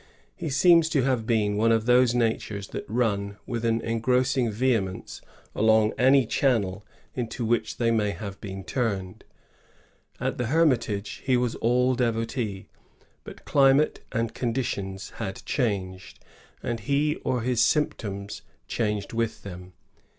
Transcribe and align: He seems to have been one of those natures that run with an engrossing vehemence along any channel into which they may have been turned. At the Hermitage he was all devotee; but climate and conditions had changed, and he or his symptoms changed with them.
He 0.35 0.49
seems 0.49 0.89
to 0.89 1.03
have 1.03 1.27
been 1.27 1.57
one 1.57 1.71
of 1.71 1.85
those 1.85 2.15
natures 2.15 2.69
that 2.69 2.85
run 2.89 3.37
with 3.45 3.63
an 3.63 3.81
engrossing 3.81 4.49
vehemence 4.49 5.21
along 5.53 5.93
any 5.95 6.25
channel 6.25 6.83
into 7.13 7.45
which 7.45 7.77
they 7.77 7.91
may 7.91 8.09
have 8.09 8.41
been 8.41 8.63
turned. 8.63 9.23
At 10.19 10.39
the 10.39 10.47
Hermitage 10.47 11.21
he 11.23 11.37
was 11.37 11.53
all 11.57 11.93
devotee; 11.93 12.67
but 13.23 13.45
climate 13.45 13.99
and 14.11 14.33
conditions 14.33 15.11
had 15.17 15.45
changed, 15.45 16.17
and 16.63 16.79
he 16.79 17.17
or 17.17 17.41
his 17.41 17.61
symptoms 17.61 18.41
changed 18.67 19.13
with 19.13 19.43
them. 19.43 19.73